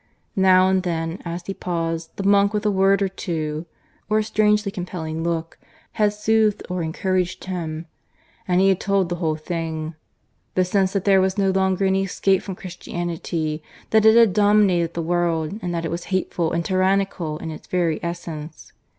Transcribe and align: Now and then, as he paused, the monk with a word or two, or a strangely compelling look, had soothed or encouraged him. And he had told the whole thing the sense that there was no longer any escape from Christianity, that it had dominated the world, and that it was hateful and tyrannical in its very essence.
Now 0.35 0.67
and 0.67 0.81
then, 0.81 1.21
as 1.25 1.45
he 1.45 1.53
paused, 1.53 2.09
the 2.17 2.23
monk 2.23 2.55
with 2.55 2.65
a 2.65 2.71
word 2.71 3.03
or 3.03 3.07
two, 3.07 3.67
or 4.09 4.17
a 4.17 4.23
strangely 4.23 4.71
compelling 4.71 5.21
look, 5.23 5.59
had 5.91 6.11
soothed 6.13 6.63
or 6.71 6.81
encouraged 6.81 7.43
him. 7.43 7.85
And 8.47 8.59
he 8.61 8.69
had 8.69 8.79
told 8.79 9.09
the 9.09 9.17
whole 9.17 9.35
thing 9.35 9.93
the 10.55 10.65
sense 10.65 10.93
that 10.93 11.05
there 11.05 11.21
was 11.21 11.37
no 11.37 11.51
longer 11.51 11.85
any 11.85 12.01
escape 12.01 12.41
from 12.41 12.55
Christianity, 12.55 13.61
that 13.91 14.03
it 14.03 14.15
had 14.15 14.33
dominated 14.33 14.95
the 14.95 15.03
world, 15.03 15.59
and 15.61 15.71
that 15.71 15.85
it 15.85 15.91
was 15.91 16.05
hateful 16.05 16.51
and 16.51 16.65
tyrannical 16.65 17.37
in 17.37 17.51
its 17.51 17.67
very 17.67 17.99
essence. 18.03 18.73